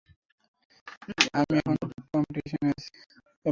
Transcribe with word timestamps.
আমি 1.33 1.55
এখন 1.59 1.75
কম্পিটিশনে 2.11 2.67
আছি। 2.73 2.89